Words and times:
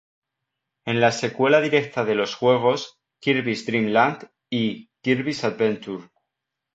Es 0.83 0.95
la 0.95 1.11
secuela 1.11 1.61
directa 1.61 2.03
de 2.05 2.15
los 2.15 2.33
juegos 2.33 2.97
"Kirby's 3.19 3.67
Dream 3.67 3.89
Land" 3.89 4.31
y 4.49 4.89
"Kirby's 5.03 5.43
Adventure". 5.43 6.09